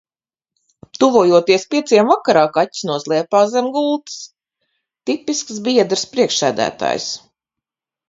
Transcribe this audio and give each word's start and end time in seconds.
Tuvojoties 1.03 1.65
pieciem 1.73 2.09
vakarā, 2.13 2.47
kaķis 2.57 2.81
noslēpās 2.93 3.53
zem 3.59 3.71
gultas. 3.77 4.19
Tipisks 5.11 5.63
biedrs 5.71 6.11
priekšsēdētājs. 6.17 7.11